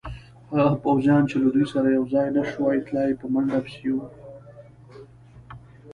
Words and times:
هغه 0.55 0.75
پوځیان 0.85 1.23
چې 1.29 1.35
له 1.43 1.47
دوی 1.53 1.65
سره 1.73 1.95
یوځای 1.97 2.27
نه 2.37 2.43
شوای 2.51 2.77
تلای، 2.87 3.11
په 3.19 3.25
منډه 3.33 3.59
پسې 3.65 3.89
وو. 3.93 4.05